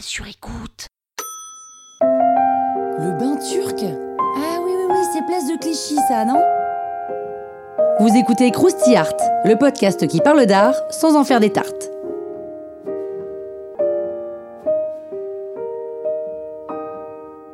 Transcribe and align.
Sur 0.00 0.26
écoute. 0.26 0.86
Le 2.00 3.18
bain 3.18 3.36
turc 3.36 3.76
Ah 3.82 4.60
oui, 4.62 4.72
oui, 4.76 4.84
oui, 4.88 4.98
c'est 5.12 5.24
place 5.26 5.46
de 5.48 5.58
Clichy, 5.58 5.96
ça, 6.08 6.24
non? 6.24 6.40
Vous 8.00 8.16
écoutez 8.16 8.50
Krusty 8.50 8.94
Art, 8.94 9.16
le 9.44 9.56
podcast 9.56 10.06
qui 10.06 10.20
parle 10.20 10.46
d'art 10.46 10.74
sans 10.90 11.16
en 11.16 11.24
faire 11.24 11.40
des 11.40 11.50
tartes. 11.50 11.90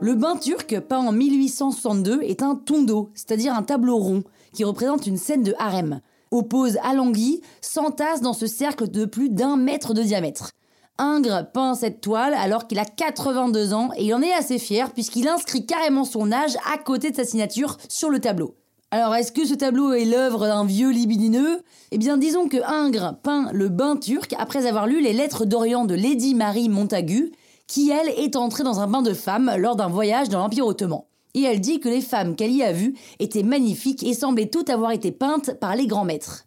Le 0.00 0.14
bain 0.14 0.36
turc, 0.36 0.78
peint 0.80 0.98
en 0.98 1.12
1862, 1.12 2.22
est 2.22 2.42
un 2.42 2.54
tondo, 2.54 3.10
c'est-à-dire 3.14 3.54
un 3.54 3.62
tableau 3.62 3.96
rond, 3.96 4.22
qui 4.52 4.64
représente 4.64 5.06
une 5.06 5.18
scène 5.18 5.42
de 5.42 5.54
harem. 5.58 6.00
Oppose 6.30 6.78
Alangui 6.82 7.42
s'entasse 7.60 8.20
dans 8.20 8.34
ce 8.34 8.46
cercle 8.46 8.88
de 8.88 9.04
plus 9.04 9.30
d'un 9.30 9.56
mètre 9.56 9.94
de 9.94 10.02
diamètre. 10.02 10.52
Ingres 10.98 11.50
peint 11.52 11.74
cette 11.74 12.00
toile 12.00 12.34
alors 12.34 12.68
qu'il 12.68 12.78
a 12.78 12.84
82 12.84 13.74
ans 13.74 13.90
et 13.96 14.04
il 14.04 14.14
en 14.14 14.22
est 14.22 14.32
assez 14.32 14.58
fier 14.58 14.92
puisqu'il 14.92 15.26
inscrit 15.26 15.66
carrément 15.66 16.04
son 16.04 16.30
âge 16.30 16.56
à 16.72 16.78
côté 16.78 17.10
de 17.10 17.16
sa 17.16 17.24
signature 17.24 17.78
sur 17.88 18.10
le 18.10 18.20
tableau. 18.20 18.54
Alors 18.92 19.16
est-ce 19.16 19.32
que 19.32 19.44
ce 19.44 19.54
tableau 19.54 19.92
est 19.92 20.04
l'œuvre 20.04 20.46
d'un 20.46 20.64
vieux 20.64 20.90
libidineux? 20.90 21.62
Eh 21.90 21.98
bien 21.98 22.16
disons 22.16 22.46
que 22.46 22.62
Ingres 22.64 23.16
peint 23.24 23.50
le 23.52 23.68
bain 23.68 23.96
turc 23.96 24.36
après 24.38 24.66
avoir 24.66 24.86
lu 24.86 25.00
les 25.00 25.12
lettres 25.12 25.46
d'Orient 25.46 25.84
de 25.84 25.94
Lady 25.94 26.32
Marie 26.36 26.68
Montagu, 26.68 27.32
qui 27.66 27.90
elle 27.90 28.10
est 28.16 28.36
entrée 28.36 28.62
dans 28.62 28.78
un 28.78 28.86
bain 28.86 29.02
de 29.02 29.14
femmes 29.14 29.52
lors 29.58 29.74
d'un 29.74 29.88
voyage 29.88 30.28
dans 30.28 30.38
l'Empire 30.38 30.66
ottoman. 30.66 31.02
Et 31.34 31.42
elle 31.42 31.60
dit 31.60 31.80
que 31.80 31.88
les 31.88 32.02
femmes 32.02 32.36
qu'elle 32.36 32.52
y 32.52 32.62
a 32.62 32.72
vues 32.72 32.94
étaient 33.18 33.42
magnifiques 33.42 34.04
et 34.04 34.14
semblaient 34.14 34.48
toutes 34.48 34.70
avoir 34.70 34.92
été 34.92 35.10
peintes 35.10 35.58
par 35.58 35.74
les 35.74 35.88
grands 35.88 36.04
maîtres. 36.04 36.44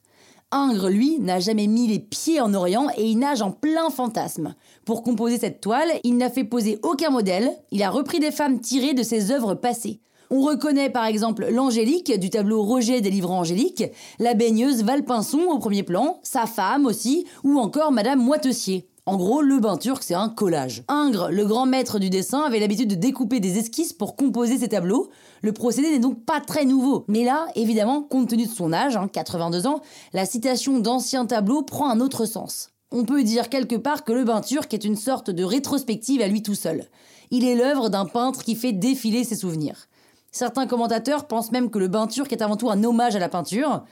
Ingres, 0.52 0.88
lui, 0.88 1.20
n'a 1.20 1.42
jamais 1.42 1.68
mis 1.68 1.88
les 1.88 2.00
pieds 2.00 2.40
en 2.40 2.54
Orient 2.54 2.88
et 2.96 3.06
il 3.10 3.20
nage 3.20 3.42
en 3.42 3.52
plein 3.52 3.90
fantasme. 3.90 4.56
Pour 4.86 5.04
composer 5.04 5.38
cette 5.38 5.60
toile, 5.60 5.90
il 6.06 6.16
n'a 6.16 6.30
fait 6.30 6.46
poser 6.46 6.80
aucun 6.84 7.10
modèle, 7.10 7.52
il 7.72 7.84
a 7.84 7.90
repris 7.90 8.20
des 8.20 8.32
femmes 8.32 8.62
tirées 8.62 8.94
de 8.94 9.04
ses 9.04 9.32
œuvres 9.32 9.56
passées. 9.56 10.00
On 10.30 10.42
reconnaît 10.42 10.90
par 10.90 11.04
exemple 11.04 11.48
l'Angélique 11.50 12.18
du 12.18 12.30
tableau 12.30 12.64
Roger 12.64 13.02
des 13.02 13.10
livres 13.10 13.32
Angélique, 13.32 13.84
la 14.20 14.36
baigneuse 14.36 14.84
Valpinson 14.84 15.50
au 15.50 15.60
premier 15.60 15.84
plan, 15.84 16.20
sa 16.24 16.46
femme 16.46 16.86
aussi, 16.86 17.26
ou 17.44 17.60
encore 17.60 17.92
Madame 17.92 18.24
Moitessier. 18.24 18.88
En 19.08 19.16
gros, 19.16 19.42
le 19.42 19.62
bain 19.62 19.78
turc, 19.78 20.04
c'est 20.04 20.16
un 20.16 20.28
collage. 20.28 20.84
Ingres, 20.90 21.30
le 21.32 21.46
grand 21.46 21.66
maître 21.66 21.98
du 21.98 22.10
dessin, 22.10 22.42
avait 22.42 22.60
l'habitude 22.60 22.90
de 22.90 22.96
découper 22.96 23.40
des 23.40 23.58
esquisses 23.58 23.94
pour 23.94 24.18
composer 24.18 24.58
ses 24.58 24.68
tableaux. 24.68 25.08
Le 25.42 25.54
procédé 25.54 25.92
n'est 25.92 26.00
donc 26.00 26.26
pas 26.26 26.42
très 26.42 26.66
nouveau. 26.66 27.06
Mais 27.08 27.24
là, 27.24 27.48
évidemment, 27.56 28.02
compte 28.02 28.28
tenu 28.28 28.48
de 28.48 28.52
son 28.52 28.74
âge, 28.74 29.00
82 29.14 29.66
hein, 29.66 29.70
ans, 29.70 29.82
la 30.12 30.26
citation 30.26 30.80
d'anciens 30.80 31.26
tableaux 31.26 31.64
prend 31.64 31.90
un 31.90 32.02
autre 32.02 32.26
sens. 32.26 32.72
On 32.92 33.06
peut 33.06 33.24
dire 33.24 33.48
quelque 33.48 33.78
part 33.78 34.04
que 34.04 34.12
le 34.12 34.26
bain 34.26 34.42
turc 34.42 34.74
est 34.74 34.84
une 34.84 34.98
sorte 34.98 35.30
de 35.30 35.46
rétrospective 35.46 36.22
à 36.22 36.28
lui 36.28 36.44
tout 36.44 36.54
seul. 36.54 36.90
Il 37.32 37.46
est 37.46 37.56
l'œuvre 37.56 37.88
d'un 37.88 38.06
peintre 38.06 38.44
qui 38.44 38.56
fait 38.56 38.74
défiler 38.74 39.24
ses 39.24 39.38
souvenirs. 39.38 39.88
Certains 40.34 40.68
commentateurs 40.68 41.28
pensent 41.28 41.54
même 41.54 41.70
que 41.70 41.80
le 41.80 41.88
bain 41.88 42.08
turc 42.08 42.34
est 42.34 42.42
avant 42.42 42.58
tout 42.58 42.70
un 42.70 42.84
hommage 42.84 43.16
à 43.16 43.20
la 43.20 43.30
peinture. 43.30 43.86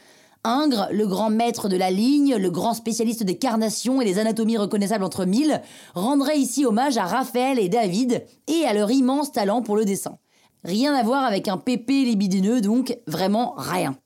Ingres, 0.45 0.87
le 0.91 1.07
grand 1.07 1.31
maître 1.31 1.69
de 1.69 1.75
la 1.75 1.89
ligne, 1.89 2.35
le 2.35 2.51
grand 2.51 2.75
spécialiste 2.75 3.23
des 3.23 3.37
carnations 3.37 3.99
et 3.99 4.05
des 4.05 4.19
anatomies 4.19 4.57
reconnaissables 4.57 5.03
entre 5.03 5.25
mille, 5.25 5.61
rendrait 5.95 6.37
ici 6.37 6.65
hommage 6.65 6.97
à 6.97 7.05
Raphaël 7.05 7.57
et 7.57 7.67
David 7.67 8.23
et 8.47 8.63
à 8.65 8.73
leur 8.73 8.91
immense 8.91 9.31
talent 9.31 9.63
pour 9.63 9.75
le 9.75 9.85
dessin. 9.85 10.19
Rien 10.63 10.93
à 10.93 11.03
voir 11.03 11.23
avec 11.23 11.47
un 11.47 11.57
pépé 11.57 12.05
libidineux, 12.05 12.61
donc 12.61 12.97
vraiment 13.07 13.55
rien. 13.57 13.97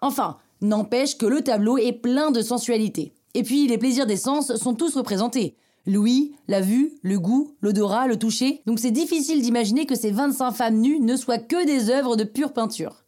Enfin, 0.00 0.38
n'empêche 0.60 1.16
que 1.16 1.26
le 1.26 1.42
tableau 1.42 1.78
est 1.78 1.92
plein 1.92 2.32
de 2.32 2.42
sensualité. 2.42 3.12
Et 3.34 3.44
puis 3.44 3.68
les 3.68 3.78
plaisirs 3.78 4.06
des 4.06 4.16
sens 4.16 4.56
sont 4.56 4.74
tous 4.74 4.96
représentés. 4.96 5.56
L'ouïe, 5.86 6.34
la 6.48 6.60
vue, 6.60 6.98
le 7.02 7.20
goût, 7.20 7.52
l'odorat, 7.60 8.08
le 8.08 8.18
toucher. 8.18 8.62
Donc 8.66 8.80
c'est 8.80 8.90
difficile 8.90 9.42
d'imaginer 9.42 9.86
que 9.86 9.94
ces 9.94 10.10
25 10.10 10.52
femmes 10.52 10.80
nues 10.80 11.00
ne 11.00 11.16
soient 11.16 11.38
que 11.38 11.64
des 11.64 11.90
œuvres 11.90 12.16
de 12.16 12.24
pure 12.24 12.52
peinture. 12.52 13.04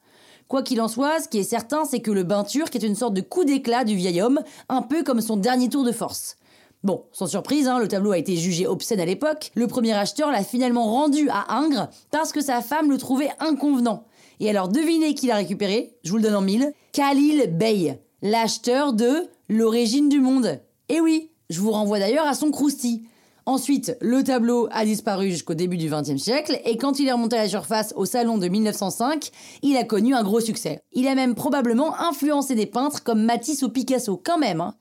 Quoi 0.50 0.65
qu'il 0.65 0.81
en 0.81 0.88
soit, 0.88 1.21
ce 1.21 1.28
qui 1.28 1.38
est 1.38 1.44
certain, 1.44 1.84
c'est 1.84 2.00
que 2.00 2.11
le 2.11 2.25
bain 2.25 2.43
turc 2.43 2.75
est 2.75 2.83
une 2.83 2.97
sorte 2.97 3.15
de 3.15 3.21
coup 3.21 3.44
d'éclat 3.44 3.84
du 3.84 3.94
vieil 3.94 4.21
homme, 4.21 4.41
un 4.69 4.83
peu 4.83 5.05
comme 5.05 5.21
son 5.21 5.37
dernier 5.37 5.69
tour 5.69 5.84
de 5.84 5.93
force. 5.93 6.34
Bon, 6.83 7.05
sans 7.12 7.28
surprise, 7.28 7.69
hein, 7.69 7.78
le 7.78 7.87
tableau 7.87 8.11
a 8.11 8.19
été 8.19 8.34
jugé 8.34 8.66
obscène 8.66 8.99
à 8.99 9.05
l'époque. 9.05 9.53
Le 9.55 9.69
premier 9.69 9.93
acheteur 9.93 10.33
l'a 10.33 10.43
finalement 10.43 10.87
rendu 10.87 11.28
à 11.31 11.55
Ingres 11.55 11.88
parce 12.11 12.33
que 12.33 12.41
sa 12.41 12.62
femme 12.62 12.91
le 12.91 12.99
trouvait 12.99 13.31
inconvenant. 13.38 14.06
Et 14.41 14.50
alors 14.50 14.66
devinez 14.66 15.15
qui 15.15 15.28
l'a 15.28 15.37
récupéré? 15.37 15.94
Je 16.03 16.11
vous 16.11 16.16
le 16.16 16.25
donne 16.25 16.34
en 16.34 16.41
mille. 16.41 16.72
Khalil 16.91 17.56
Bey, 17.56 18.00
l'acheteur 18.21 18.93
de 18.93 19.28
L'origine 19.49 20.09
du 20.09 20.19
monde. 20.19 20.59
Et 20.88 21.00
oui, 21.00 21.31
je 21.49 21.61
vous 21.61 21.71
renvoie 21.71 22.00
d'ailleurs 22.00 22.27
à 22.27 22.34
son 22.34 22.50
crousti. 22.50 23.05
Ensuite, 23.50 23.97
le 24.00 24.22
tableau 24.22 24.69
a 24.71 24.84
disparu 24.84 25.28
jusqu'au 25.33 25.55
début 25.55 25.77
du 25.77 25.91
XXe 25.91 26.22
siècle 26.22 26.61
et 26.65 26.77
quand 26.77 27.00
il 27.00 27.09
est 27.09 27.12
remonté 27.12 27.37
à 27.37 27.43
la 27.43 27.49
surface 27.49 27.93
au 27.97 28.05
salon 28.05 28.38
de 28.38 28.47
1905, 28.47 29.28
il 29.62 29.77
a 29.77 29.83
connu 29.83 30.15
un 30.15 30.22
gros 30.22 30.38
succès. 30.38 30.84
Il 30.93 31.09
a 31.09 31.16
même 31.16 31.34
probablement 31.34 31.99
influencé 31.99 32.55
des 32.55 32.66
peintres 32.66 33.03
comme 33.03 33.25
Matisse 33.25 33.65
ou 33.65 33.69
Picasso, 33.69 34.22
quand 34.25 34.38
même. 34.38 34.61
Hein. 34.61 34.77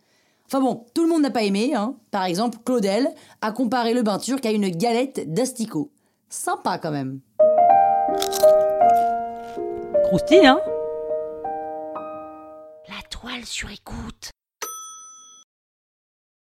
Enfin 0.45 0.61
bon, 0.61 0.85
tout 0.93 1.01
le 1.01 1.09
monde 1.09 1.23
n'a 1.23 1.31
pas 1.31 1.41
aimé. 1.41 1.73
Hein. 1.73 1.95
Par 2.11 2.25
exemple, 2.25 2.59
Claudel 2.63 3.09
a 3.41 3.51
comparé 3.51 3.95
le 3.95 4.03
bain 4.03 4.19
turc 4.19 4.45
à 4.45 4.51
une 4.51 4.69
galette 4.69 5.33
d'asticots. 5.33 5.89
Sympa 6.29 6.77
quand 6.77 6.91
même. 6.91 7.21
Croustille, 10.03 10.45
hein 10.45 10.61
La 12.87 13.01
toile 13.09 13.45
sur 13.45 13.71
écoute. 13.71 14.29